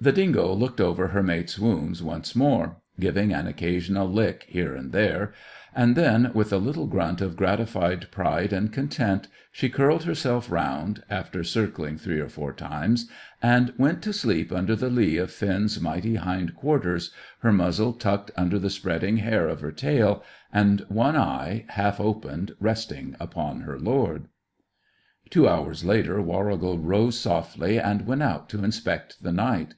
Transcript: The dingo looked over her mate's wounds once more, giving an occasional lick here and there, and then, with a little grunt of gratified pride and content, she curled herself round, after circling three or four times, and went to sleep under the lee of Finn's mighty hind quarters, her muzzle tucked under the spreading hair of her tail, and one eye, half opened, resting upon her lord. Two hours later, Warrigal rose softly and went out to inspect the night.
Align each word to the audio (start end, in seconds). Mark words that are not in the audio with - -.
The 0.00 0.12
dingo 0.12 0.54
looked 0.54 0.80
over 0.80 1.08
her 1.08 1.24
mate's 1.24 1.58
wounds 1.58 2.04
once 2.04 2.36
more, 2.36 2.76
giving 3.00 3.32
an 3.32 3.48
occasional 3.48 4.08
lick 4.08 4.44
here 4.48 4.72
and 4.76 4.92
there, 4.92 5.32
and 5.74 5.96
then, 5.96 6.30
with 6.34 6.52
a 6.52 6.58
little 6.58 6.86
grunt 6.86 7.20
of 7.20 7.34
gratified 7.36 8.08
pride 8.12 8.52
and 8.52 8.72
content, 8.72 9.26
she 9.50 9.68
curled 9.68 10.04
herself 10.04 10.52
round, 10.52 11.02
after 11.10 11.42
circling 11.42 11.98
three 11.98 12.20
or 12.20 12.28
four 12.28 12.52
times, 12.52 13.10
and 13.42 13.72
went 13.76 14.00
to 14.02 14.12
sleep 14.12 14.52
under 14.52 14.76
the 14.76 14.88
lee 14.88 15.16
of 15.16 15.32
Finn's 15.32 15.80
mighty 15.80 16.14
hind 16.14 16.54
quarters, 16.54 17.10
her 17.40 17.50
muzzle 17.52 17.92
tucked 17.92 18.30
under 18.36 18.60
the 18.60 18.70
spreading 18.70 19.16
hair 19.16 19.48
of 19.48 19.60
her 19.62 19.72
tail, 19.72 20.22
and 20.52 20.82
one 20.88 21.16
eye, 21.16 21.64
half 21.70 21.98
opened, 21.98 22.54
resting 22.60 23.16
upon 23.18 23.62
her 23.62 23.80
lord. 23.80 24.28
Two 25.28 25.48
hours 25.48 25.84
later, 25.84 26.22
Warrigal 26.22 26.78
rose 26.78 27.18
softly 27.18 27.80
and 27.80 28.06
went 28.06 28.22
out 28.22 28.48
to 28.50 28.62
inspect 28.62 29.24
the 29.24 29.32
night. 29.32 29.74